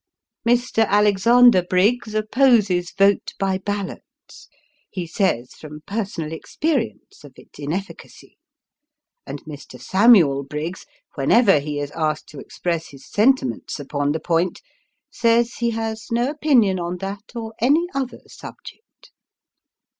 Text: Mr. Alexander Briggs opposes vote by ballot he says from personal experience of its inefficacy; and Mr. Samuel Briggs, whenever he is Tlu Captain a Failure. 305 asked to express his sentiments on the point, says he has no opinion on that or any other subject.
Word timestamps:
Mr. 0.49 0.87
Alexander 0.87 1.61
Briggs 1.61 2.15
opposes 2.15 2.89
vote 2.89 3.33
by 3.37 3.59
ballot 3.59 4.01
he 4.89 5.05
says 5.05 5.53
from 5.53 5.81
personal 5.85 6.31
experience 6.33 7.23
of 7.23 7.33
its 7.35 7.59
inefficacy; 7.59 8.35
and 9.27 9.43
Mr. 9.45 9.79
Samuel 9.79 10.41
Briggs, 10.41 10.87
whenever 11.13 11.59
he 11.59 11.77
is 11.79 11.91
Tlu 11.91 11.93
Captain 11.93 11.93
a 11.93 11.93
Failure. 11.93 11.93
305 12.09 12.11
asked 12.15 12.27
to 12.29 12.39
express 12.39 12.87
his 12.87 13.07
sentiments 13.07 13.79
on 13.93 14.11
the 14.11 14.19
point, 14.19 14.63
says 15.11 15.53
he 15.57 15.69
has 15.69 16.07
no 16.11 16.31
opinion 16.31 16.79
on 16.79 16.97
that 16.97 17.35
or 17.35 17.53
any 17.59 17.85
other 17.93 18.21
subject. 18.25 19.11